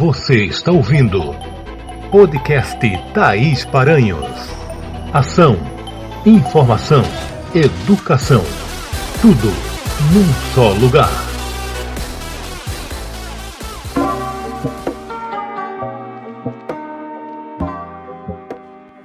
[0.00, 1.20] Você está ouvindo
[2.10, 2.78] podcast
[3.12, 4.24] Thaís Paranhos.
[5.12, 5.58] Ação,
[6.24, 7.02] informação,
[7.54, 8.40] educação.
[9.20, 9.48] Tudo
[10.10, 11.10] num só lugar.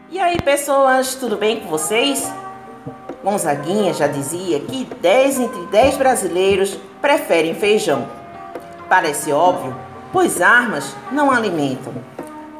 [0.09, 2.33] E aí, pessoas, tudo bem com vocês?
[3.21, 8.07] Gonzaguinha já dizia que 10 entre 10 brasileiros preferem feijão.
[8.87, 9.75] Parece óbvio,
[10.15, 11.91] pois armas não alimentam.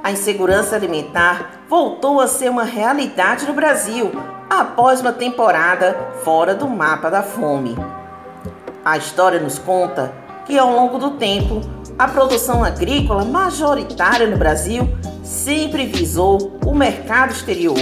[0.03, 4.11] A insegurança alimentar voltou a ser uma realidade no Brasil
[4.49, 7.73] após uma temporada fora do mapa da fome.
[8.83, 10.11] A história nos conta
[10.45, 11.61] que ao longo do tempo,
[11.97, 14.89] a produção agrícola majoritária no Brasil
[15.23, 17.79] sempre visou o mercado exterior.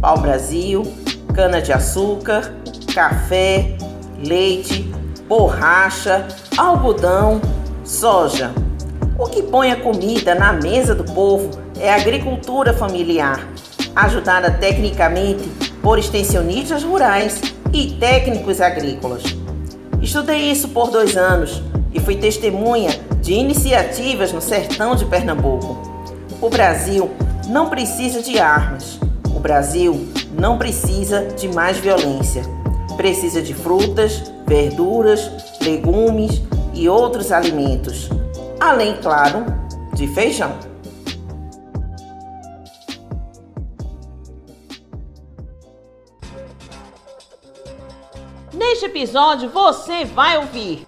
[0.00, 0.82] Pau-brasil,
[1.34, 2.54] cana-de-açúcar,
[2.94, 3.76] café,
[4.26, 4.90] leite,
[5.28, 6.26] borracha,
[6.56, 7.38] algodão,
[7.84, 8.63] soja.
[9.16, 13.46] O que põe a comida na mesa do povo é a agricultura familiar,
[13.94, 15.48] ajudada tecnicamente
[15.80, 17.40] por extensionistas rurais
[17.72, 19.22] e técnicos agrícolas.
[20.02, 25.78] Estudei isso por dois anos e fui testemunha de iniciativas no sertão de Pernambuco.
[26.40, 27.08] O Brasil
[27.48, 28.98] não precisa de armas.
[29.32, 32.42] O Brasil não precisa de mais violência.
[32.96, 35.30] Precisa de frutas, verduras,
[35.62, 36.42] legumes
[36.74, 38.10] e outros alimentos.
[38.64, 39.44] Além, claro,
[39.92, 40.58] de feijão.
[48.54, 50.86] Neste episódio você vai ouvir: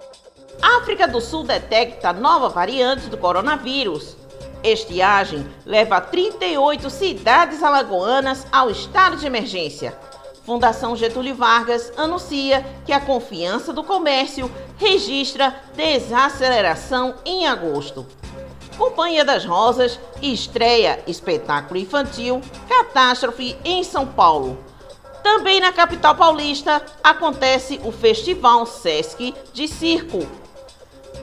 [0.63, 4.17] África do Sul detecta nova variante do coronavírus.
[4.65, 9.95] Estiagem leva 38 cidades alagoanas ao estado de emergência.
[10.47, 18.07] Fundação Getúlio Vargas anuncia que a confiança do comércio registra desaceleração em agosto.
[18.77, 24.59] Companhia das Rosas estreia espetáculo infantil Catástrofe em São Paulo.
[25.23, 30.27] Também na capital paulista acontece o Festival Sesc de Circo.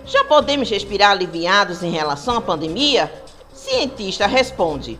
[0.05, 3.11] Já podemos respirar aliviados em relação à pandemia?
[3.53, 4.99] Cientista responde: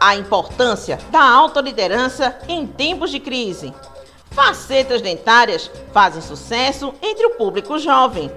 [0.00, 3.72] a importância da autoliderança em tempos de crise.
[4.34, 8.30] Facetas dentárias fazem sucesso entre o público jovem.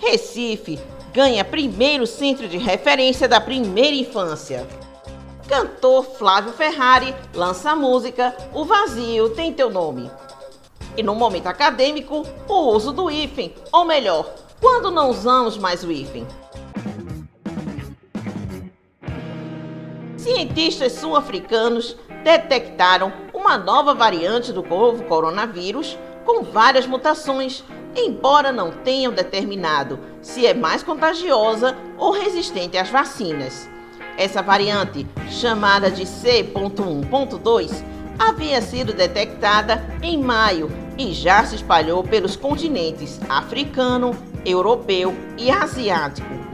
[0.00, 0.80] Recife
[1.12, 4.66] ganha primeiro centro de referência da primeira infância.
[5.46, 10.10] Cantor Flávio Ferrari lança a música O Vazio Tem Teu Nome.
[10.96, 15.92] E no momento acadêmico, o uso do hífen, ou melhor, quando não usamos mais o
[15.92, 16.26] hífen.
[20.16, 23.12] Cientistas sul-africanos detectaram
[23.42, 27.64] uma nova variante do novo coronavírus com várias mutações,
[27.96, 33.68] embora não tenham determinado se é mais contagiosa ou resistente às vacinas.
[34.16, 37.84] Essa variante, chamada de C.1.2,
[38.16, 44.16] havia sido detectada em maio e já se espalhou pelos continentes africano,
[44.46, 46.51] europeu e asiático.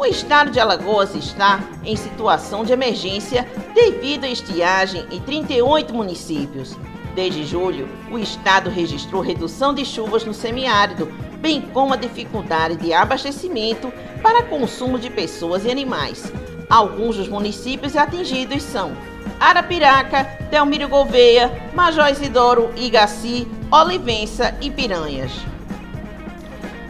[0.00, 6.74] O estado de Alagoas está em situação de emergência devido à estiagem em 38 municípios.
[7.14, 11.06] Desde julho, o estado registrou redução de chuvas no semiárido,
[11.38, 16.32] bem como a dificuldade de abastecimento para consumo de pessoas e animais.
[16.70, 18.96] Alguns dos municípios atingidos são
[19.38, 25.32] Arapiraca, Delmiro Gouveia, Major Isidoro, Igaci, Olivença e Piranhas.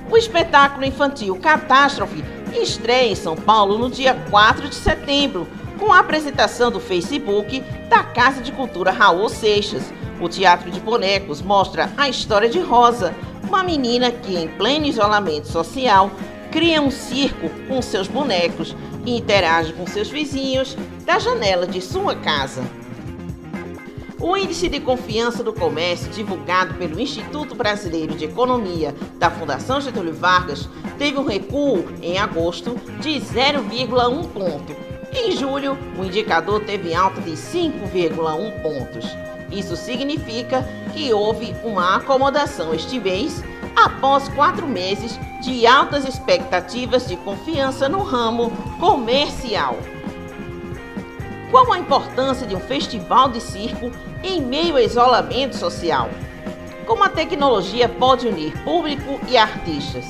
[0.09, 5.46] O espetáculo infantil Catástrofe estreia em São Paulo no dia 4 de setembro,
[5.78, 9.92] com a apresentação do Facebook da Casa de Cultura Raul Seixas.
[10.20, 15.48] O Teatro de Bonecos mostra a história de Rosa, uma menina que, em pleno isolamento
[15.48, 16.10] social,
[16.50, 22.14] cria um circo com seus bonecos e interage com seus vizinhos da janela de sua
[22.14, 22.62] casa.
[24.20, 30.12] O índice de confiança do comércio, divulgado pelo Instituto Brasileiro de Economia da Fundação Getúlio
[30.12, 34.77] Vargas, teve um recuo em agosto de 0,1 ponto.
[35.10, 39.06] Em julho, o indicador teve alta de 5,1 pontos.
[39.50, 43.42] Isso significa que houve uma acomodação este mês
[43.74, 49.78] após quatro meses de altas expectativas de confiança no ramo comercial.
[51.50, 53.91] Qual a importância de um festival de circo
[54.22, 56.08] em meio ao isolamento social?
[56.86, 60.04] Como a tecnologia pode unir público e artistas?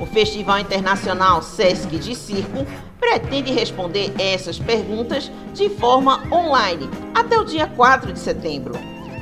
[0.00, 2.64] O Festival Internacional Sesc de Circo
[3.00, 8.74] pretende responder essas perguntas de forma online até o dia 4 de setembro.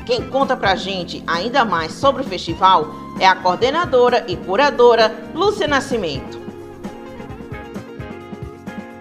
[0.04, 2.86] Quem conta pra gente ainda mais sobre o festival
[3.18, 6.41] é a coordenadora e curadora Lúcia Nascimento.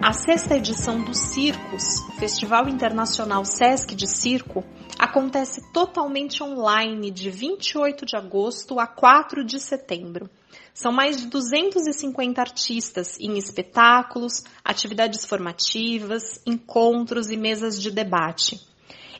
[0.04, 4.64] A sexta edição do Circos, Festival Internacional Sesc de Circo,
[4.98, 10.28] acontece totalmente online de 28 de agosto a 4 de setembro.
[10.74, 18.60] São mais de 250 artistas em espetáculos, atividades formativas, encontros e mesas de debate.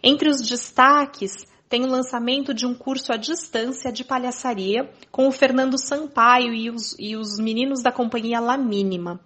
[0.02, 5.32] Entre os destaques, tem o lançamento de um curso à distância de palhaçaria com o
[5.32, 9.20] Fernando Sampaio e os, e os meninos da companhia La Mínima.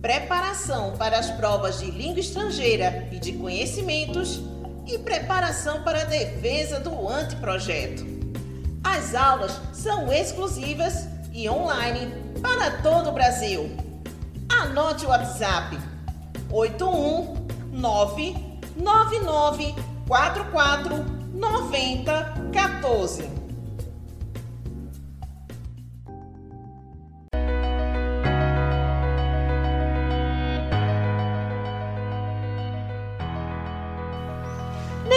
[0.00, 4.40] preparação para as provas de língua estrangeira e de conhecimentos
[4.86, 8.02] e preparação para a defesa do anteprojeto.
[8.82, 13.76] As aulas são exclusivas e online para todo o Brasil.
[14.48, 15.78] Anote o WhatsApp
[16.50, 21.04] 819 9944
[21.34, 23.43] 9014.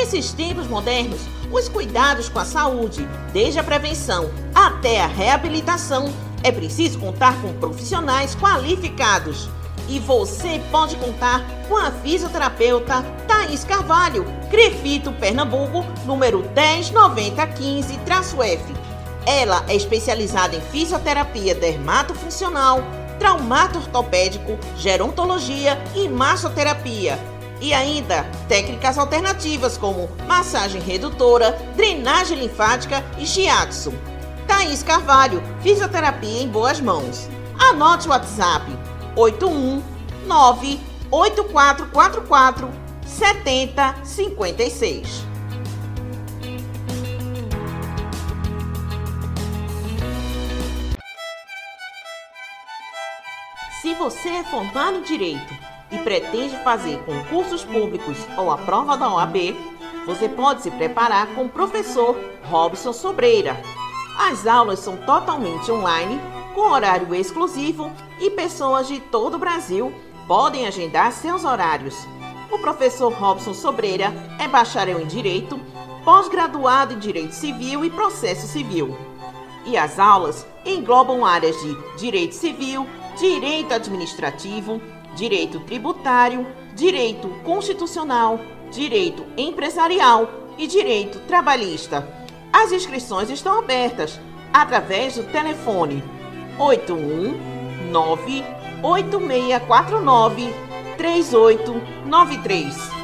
[0.08, 1.20] Nesses tempos modernos,
[1.52, 6.06] os cuidados com a saúde, desde a prevenção até a reabilitação,
[6.44, 9.50] é preciso contar com profissionais qualificados.
[9.90, 18.64] E você pode contar com a fisioterapeuta Thaís Carvalho, Crefito, Pernambuco, número 109015-F.
[19.26, 22.82] Ela é especializada em fisioterapia dermatofuncional,
[23.20, 27.20] traumato ortopédico, gerontologia e massoterapia
[27.60, 33.94] e ainda técnicas alternativas como massagem redutora, drenagem linfática e shiatsu.
[34.48, 37.28] Thaís Carvalho, fisioterapia em boas mãos.
[37.60, 38.72] Anote o WhatsApp
[39.16, 40.80] 819
[41.12, 42.70] 8444
[43.06, 45.28] 7056.
[53.82, 59.14] Se você é formado em Direito e pretende fazer concursos públicos ou a prova da
[59.14, 59.56] OAB,
[60.06, 63.62] você pode se preparar com o professor Robson Sobreira.
[64.20, 66.20] As aulas são totalmente online,
[66.56, 69.94] com horário exclusivo e pessoas de todo o Brasil
[70.28, 71.96] podem agendar seus horários.
[72.52, 75.60] O professor Robson Sobreira é bacharel em Direito,
[76.04, 78.96] pós-graduado em Direito Civil e Processo Civil.
[79.66, 82.88] E as aulas englobam áreas de Direito Civil,
[83.18, 84.82] Direito Administrativo,
[85.18, 86.46] direito tributário,
[86.76, 88.40] direito constitucional,
[88.72, 92.08] direito empresarial e direito trabalhista.
[92.54, 94.20] As inscrições estão abertas
[94.54, 96.04] através do telefone
[96.60, 98.44] 819
[98.84, 100.54] 8649
[100.98, 102.96] 3893.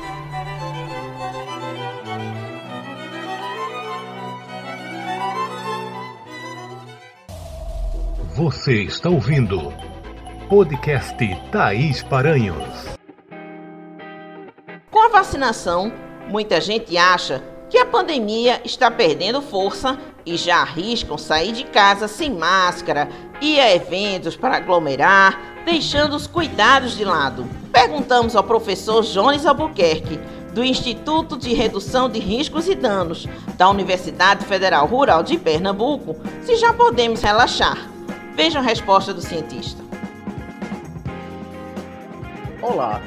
[8.35, 9.73] Você está ouvindo
[10.55, 11.17] Podcast
[11.51, 12.95] Thaís Paranhos.
[14.91, 15.91] Com a vacinação,
[16.27, 22.07] muita gente acha que a pandemia está perdendo força e já arriscam sair de casa
[22.07, 23.09] sem máscara,
[23.41, 27.47] ir a eventos para aglomerar, deixando os cuidados de lado.
[27.71, 30.19] Perguntamos ao professor Jones Albuquerque,
[30.53, 36.55] do Instituto de Redução de Riscos e Danos da Universidade Federal Rural de Pernambuco, se
[36.57, 37.89] já podemos relaxar.
[38.35, 39.82] Veja a resposta do cientista.
[42.65, 43.01] Olá!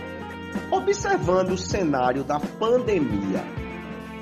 [0.71, 3.43] Observando o cenário da pandemia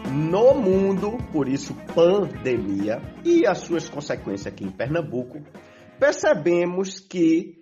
[0.09, 5.41] no mundo, por isso pandemia, e as suas consequências aqui em Pernambuco,
[5.99, 7.57] percebemos que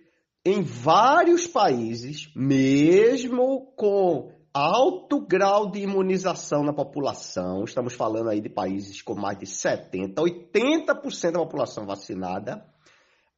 [0.44, 8.50] em vários países, mesmo com alto grau de imunização na população, estamos falando aí de
[8.50, 12.66] países com mais de 70, 80% da população vacinada,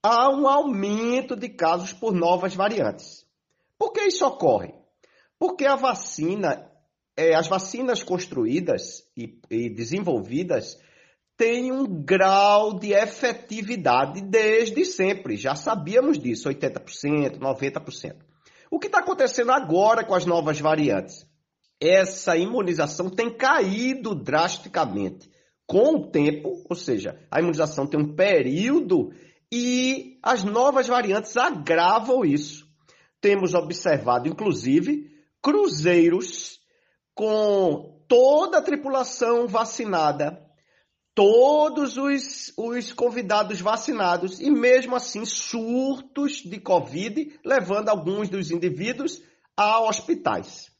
[0.03, 3.24] há um aumento de casos por novas variantes.
[3.85, 4.73] Por que isso ocorre?
[5.39, 6.71] Porque a vacina,
[7.15, 10.81] é, as vacinas construídas e, e desenvolvidas
[11.37, 15.37] têm um grau de efetividade desde sempre.
[15.37, 18.17] Já sabíamos disso, 80%, 90%.
[18.71, 21.27] O que está acontecendo agora com as novas variantes?
[21.79, 25.31] Essa imunização tem caído drasticamente
[25.67, 29.13] com o tempo, ou seja, a imunização tem um período
[29.53, 32.64] e as novas variantes agravam isso.
[33.25, 36.61] Temos observado, inclusive, cruzeiros
[37.15, 40.47] com toda a tripulação vacinada,
[41.15, 49.23] todos os, os convidados vacinados e mesmo assim surtos de Covid, levando alguns dos indivíduos
[49.57, 50.71] a hospitais.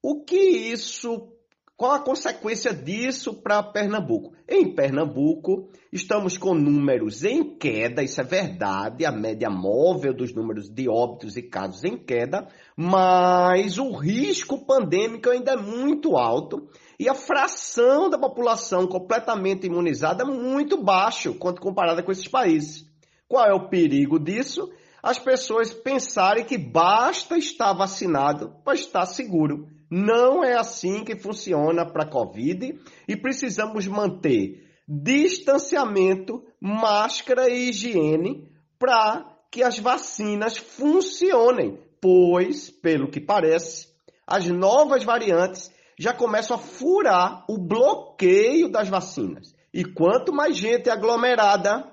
[0.00, 1.35] O que isso
[1.76, 4.32] qual a consequência disso para Pernambuco?
[4.48, 10.70] Em Pernambuco, estamos com números em queda, isso é verdade, a média móvel dos números
[10.70, 16.66] de óbitos e casos em queda, mas o risco pandêmico ainda é muito alto
[16.98, 22.90] e a fração da população completamente imunizada é muito baixo quando comparada com esses países.
[23.28, 24.72] Qual é o perigo disso?
[25.02, 29.75] As pessoas pensarem que basta estar vacinado para estar seguro.
[29.90, 38.48] Não é assim que funciona para a Covid e precisamos manter distanciamento, máscara e higiene
[38.78, 43.88] para que as vacinas funcionem, pois, pelo que parece,
[44.26, 49.54] as novas variantes já começam a furar o bloqueio das vacinas.
[49.72, 51.90] E quanto mais gente aglomerada,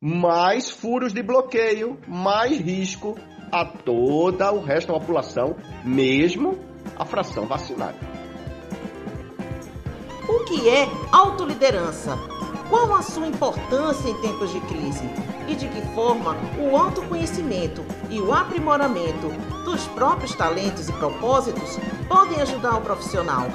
[0.00, 3.16] mais furos de bloqueio, mais risco
[3.52, 7.96] a toda o resto da população, mesmo a fração vacinada.
[10.28, 12.16] O que é autoliderança?
[12.68, 15.10] Qual a sua importância em tempos de crise?
[15.48, 19.28] E de que forma o autoconhecimento e o aprimoramento
[19.64, 21.78] dos próprios talentos e propósitos
[22.08, 23.48] podem ajudar o profissional?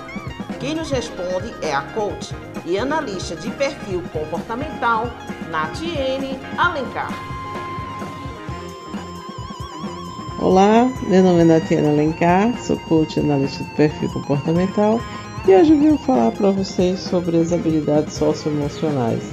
[0.60, 5.08] Quem nos responde é a coach e analista de perfil comportamental
[5.50, 7.35] Natiene Alencar.
[10.38, 15.00] Olá, meu nome é Natiana Alencar, sou coach analista de perfil comportamental
[15.48, 19.24] e hoje vim falar para vocês sobre as habilidades socioemocionais.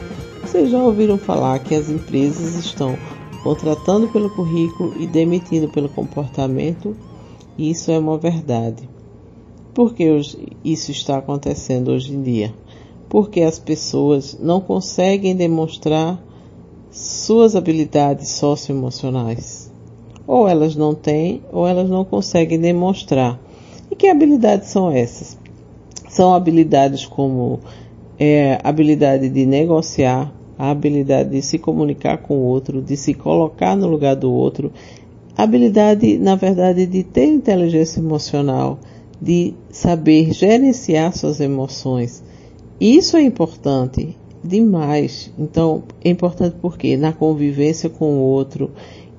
[0.40, 2.96] Vocês já ouviram falar que as empresas estão
[3.42, 6.96] contratando pelo currículo e demitindo pelo comportamento?
[7.58, 8.88] Isso é uma verdade.
[9.74, 10.04] Por que
[10.64, 12.54] isso está acontecendo hoje em dia?
[13.08, 16.22] Porque as pessoas não conseguem demonstrar
[16.92, 19.61] suas habilidades socioemocionais
[20.26, 23.38] ou elas não têm, ou elas não conseguem demonstrar.
[23.90, 25.38] E que habilidades são essas?
[26.08, 27.60] São habilidades como
[28.18, 33.76] é, habilidade de negociar, a habilidade de se comunicar com o outro, de se colocar
[33.76, 34.72] no lugar do outro,
[35.36, 38.78] habilidade, na verdade, de ter inteligência emocional,
[39.20, 42.22] de saber gerenciar suas emoções.
[42.80, 45.32] Isso é importante demais.
[45.38, 48.70] Então, é importante porque na convivência com o outro,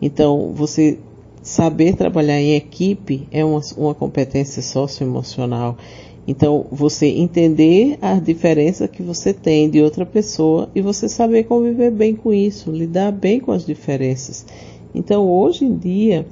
[0.05, 0.99] então, você
[1.41, 5.77] saber trabalhar em equipe é uma, uma competência socioemocional.
[6.27, 11.89] Então, você entender a diferença que você tem de outra pessoa e você saber conviver
[11.89, 14.45] bem com isso, lidar bem com as diferenças.
[14.93, 16.27] Então, hoje em dia,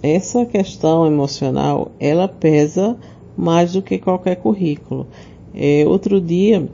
[0.00, 2.96] essa questão emocional, ela pesa
[3.36, 5.08] mais do que qualquer currículo.
[5.52, 6.68] É, outro dia,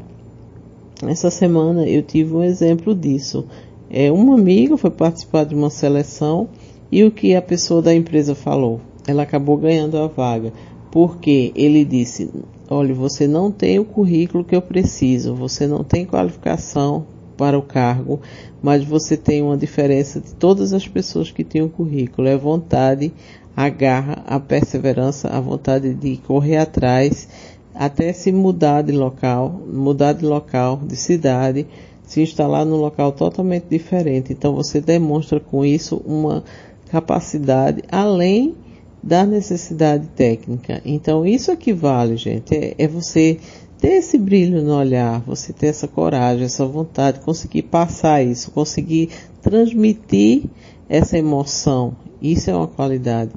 [1.06, 3.46] essa semana, eu tive um exemplo disso.
[3.94, 6.48] É, um amigo foi participar de uma seleção
[6.90, 8.80] e o que a pessoa da empresa falou?
[9.06, 10.50] Ela acabou ganhando a vaga.
[10.90, 12.30] Porque ele disse:
[12.70, 17.04] Olha, você não tem o currículo que eu preciso, você não tem qualificação
[17.36, 18.18] para o cargo,
[18.62, 22.28] mas você tem uma diferença de todas as pessoas que têm o currículo.
[22.28, 23.12] É vontade,
[23.54, 27.28] a garra, a perseverança, a vontade de correr atrás,
[27.74, 31.66] até se mudar de local, mudar de local, de cidade
[32.12, 34.34] se instalar num local totalmente diferente.
[34.34, 36.44] Então você demonstra com isso uma
[36.90, 38.54] capacidade além
[39.02, 40.82] da necessidade técnica.
[40.84, 43.38] Então isso equivale, gente, é, é você
[43.78, 49.08] ter esse brilho no olhar, você ter essa coragem, essa vontade, conseguir passar isso, conseguir
[49.40, 50.42] transmitir
[50.90, 51.96] essa emoção.
[52.20, 53.32] Isso é uma qualidade.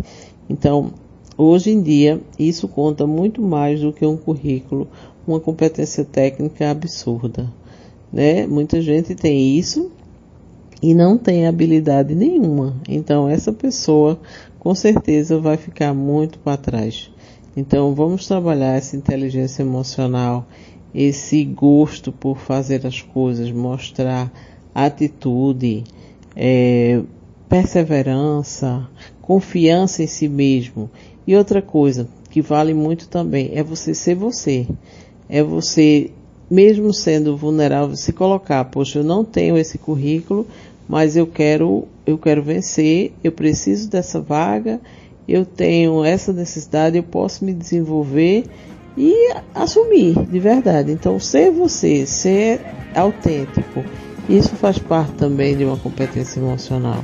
[0.50, 0.92] Então,
[1.38, 4.86] hoje em dia, isso conta muito mais do que um currículo,
[5.26, 7.50] uma competência técnica absurda
[8.12, 8.48] né?
[8.48, 9.92] Muita gente tem isso
[10.82, 12.76] e não tem habilidade nenhuma.
[12.88, 14.20] Então essa pessoa
[14.60, 17.12] com certeza vai ficar muito para trás.
[17.56, 20.46] Então vamos trabalhar essa inteligência emocional,
[20.94, 24.32] esse gosto por fazer as coisas, mostrar
[24.74, 25.84] atitude,
[26.36, 27.02] é,
[27.48, 28.88] perseverança,
[29.22, 30.90] confiança em si mesmo.
[31.26, 34.68] E outra coisa que vale muito também é você ser você.
[35.30, 36.12] É você,
[36.50, 40.46] mesmo sendo vulnerável, se colocar, poxa, eu não tenho esse currículo,
[40.88, 44.80] mas eu quero, eu quero vencer, eu preciso dessa vaga,
[45.28, 48.46] eu tenho essa necessidade, eu posso me desenvolver
[48.98, 50.92] e assumir de verdade.
[50.92, 52.62] Então, ser você, ser
[52.94, 53.84] autêntico,
[54.30, 57.04] isso faz parte também de uma competência emocional.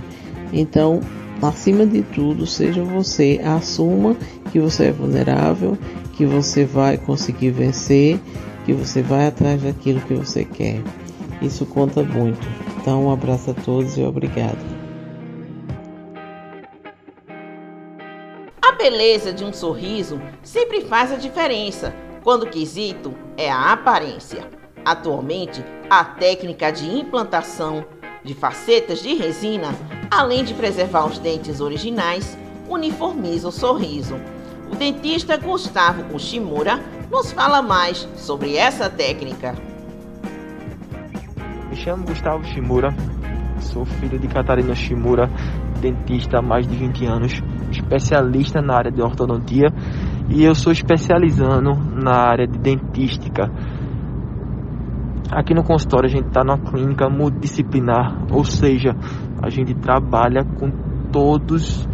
[0.54, 1.00] Então,
[1.42, 4.16] acima de tudo, seja você, assuma
[4.52, 5.78] que você é vulnerável,
[6.14, 8.20] que você vai conseguir vencer,
[8.66, 10.82] que você vai atrás daquilo que você quer.
[11.42, 12.40] Isso conta muito.
[12.80, 14.60] Então, um abraço a todos e obrigado.
[18.62, 24.48] A beleza de um sorriso sempre faz a diferença quando o quesito é a aparência.
[24.86, 27.86] Atualmente, a técnica de implantação
[28.24, 29.70] de facetas de resina,
[30.10, 32.38] além de preservar os dentes originais,
[32.70, 34.16] uniformiza o sorriso.
[34.72, 36.80] O dentista Gustavo Kushimura
[37.12, 39.54] nos fala mais sobre essa técnica.
[41.70, 42.96] Me chamo Gustavo Shimura,
[43.60, 45.30] sou filho de Catarina Shimura,
[45.82, 49.68] dentista há mais de 20 anos, especialista na área de ortodontia
[50.30, 53.52] e eu sou especializando na área de dentística.
[55.30, 58.96] Aqui no consultório a gente está numa clínica multidisciplinar, ou seja,
[59.42, 60.72] a gente trabalha com
[61.12, 61.88] todas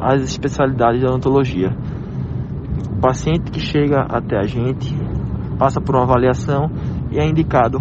[0.00, 1.76] as especialidades da odontologia.
[2.90, 4.94] O paciente que chega até a gente
[5.58, 6.70] passa por uma avaliação
[7.10, 7.80] e é indicado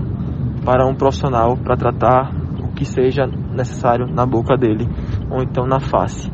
[0.63, 4.87] para um profissional para tratar o que seja necessário na boca dele
[5.29, 6.29] ou então na face.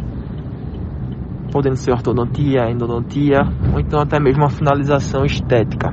[1.52, 3.40] Podendo ser ortodontia, endodontia
[3.74, 5.92] ou então até mesmo uma finalização estética.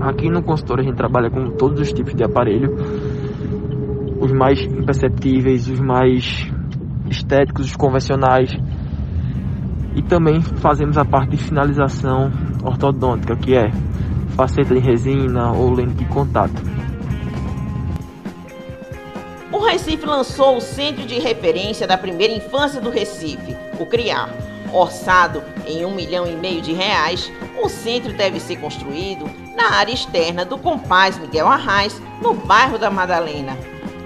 [0.00, 2.74] Aqui no consultório a gente trabalha com todos os tipos de aparelho,
[4.20, 6.50] os mais imperceptíveis, os mais
[7.10, 8.50] estéticos, os convencionais.
[9.94, 12.30] E também fazemos a parte de finalização
[12.62, 13.70] ortodôntica, que é
[14.36, 16.62] faceta de resina ou lente de contato.
[19.52, 24.30] O Recife lançou o Centro de Referência da Primeira Infância do Recife, o CRIAR.
[24.72, 29.92] Orçado em um milhão e meio de reais, o centro deve ser construído na área
[29.92, 33.58] externa do Compaz Miguel Arraes, no bairro da Madalena.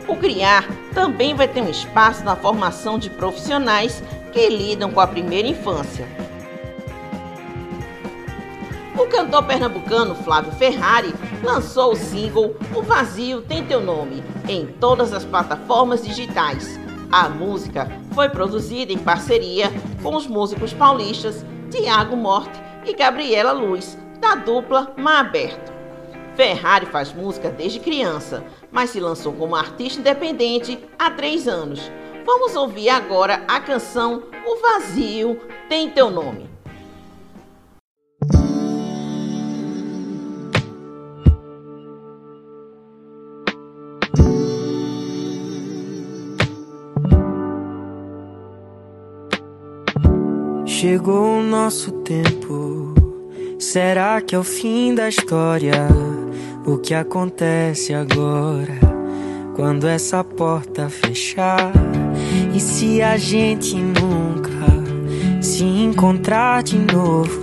[0.08, 4.02] O CRIAR também vai ter um espaço na formação de profissionais
[4.34, 6.06] que lidam com a primeira infância.
[8.98, 15.12] O cantor pernambucano Flávio Ferrari lançou o single O Vazio Tem Teu Nome em todas
[15.12, 16.78] as plataformas digitais.
[17.12, 19.70] A música foi produzida em parceria
[20.02, 25.72] com os músicos paulistas Tiago Morte e Gabriela Luz, da dupla Mar Aberto.
[26.34, 28.42] Ferrari faz música desde criança,
[28.72, 31.80] mas se lançou como artista independente há três anos.
[32.24, 36.48] Vamos ouvir agora a canção O Vazio Tem Teu Nome.
[50.66, 52.94] Chegou o nosso tempo.
[53.58, 55.88] Será que é o fim da história?
[56.66, 58.80] O que acontece agora?
[59.54, 61.72] Quando essa porta fechar?
[62.54, 64.48] E se a gente nunca
[65.40, 67.40] se encontrar de novo?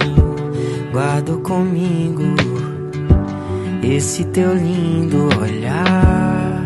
[0.94, 2.24] Guardo comigo
[3.84, 6.64] esse teu lindo olhar.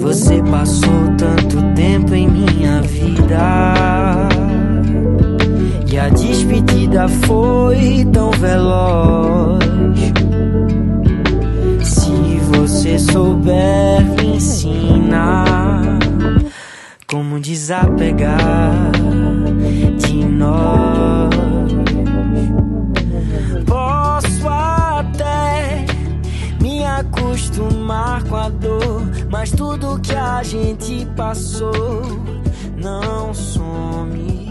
[0.00, 4.28] Você passou tanto tempo em minha vida.
[5.92, 9.62] E a despedida foi tão veloz.
[11.84, 15.98] Se você souber me ensinar
[17.12, 18.90] como desapegar
[19.98, 21.28] de nós,
[23.66, 25.84] posso até
[26.62, 32.02] me acostumar com a dor, mas tudo que a gente passou
[32.78, 34.50] não some.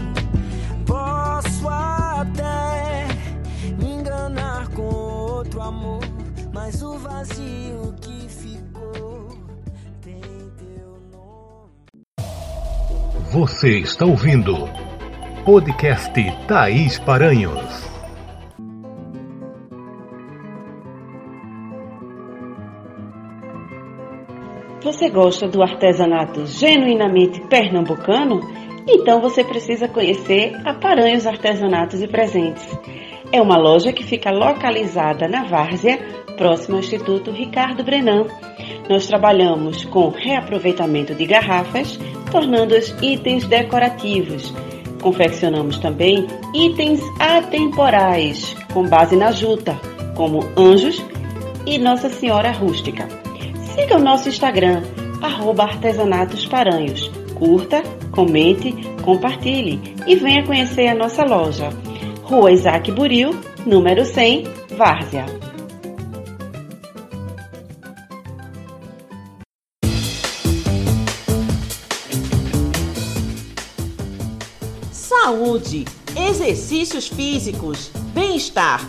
[0.86, 3.08] Posso até
[3.76, 6.04] me enganar com outro amor,
[6.52, 7.91] mas o vazio
[13.32, 14.68] Você está ouvindo
[15.42, 16.12] podcast
[16.46, 17.90] Thaís Paranhos.
[24.82, 28.38] Você gosta do artesanato genuinamente pernambucano?
[28.86, 32.78] Então você precisa conhecer a Paranhos Artesanatos e Presentes.
[33.32, 35.98] É uma loja que fica localizada na Várzea,
[36.36, 38.26] próximo ao Instituto Ricardo Brenan.
[38.90, 41.98] Nós trabalhamos com reaproveitamento de garrafas,
[42.32, 44.52] tornando-os itens decorativos.
[45.02, 49.78] Confeccionamos também itens atemporais, com base na juta,
[50.16, 51.04] como anjos
[51.66, 53.06] e Nossa Senhora Rústica.
[53.74, 54.82] Siga o nosso Instagram,
[55.20, 55.68] arroba.
[57.34, 61.70] Curta, comente, compartilhe e venha conhecer a nossa loja.
[62.22, 63.30] Rua Isaac Buril,
[63.66, 64.44] número 100,
[64.76, 65.51] Várzea.
[75.32, 78.86] Saúde, exercícios físicos, bem-estar.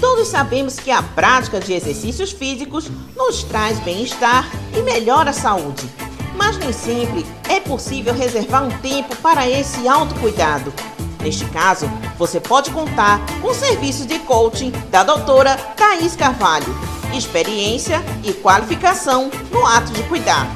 [0.00, 5.88] Todos sabemos que a prática de exercícios físicos nos traz bem-estar e melhora a saúde.
[6.34, 10.74] Mas nem sempre é possível reservar um tempo para esse autocuidado.
[11.22, 16.74] Neste caso, você pode contar com serviços de coaching da doutora Thaís Carvalho.
[17.14, 20.50] Experiência e qualificação no ato de cuidar.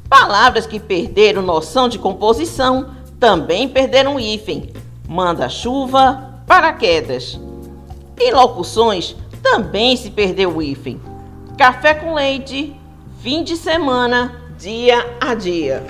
[0.09, 4.72] Palavras que perderam noção de composição também perderam hífen.
[5.09, 7.38] Manda-chuva, paraquedas.
[8.18, 11.01] Em locuções, também se perdeu o hífen.
[11.57, 12.74] Café com leite,
[13.20, 15.86] fim de semana, dia a dia.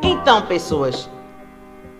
[0.00, 1.10] Então, pessoas,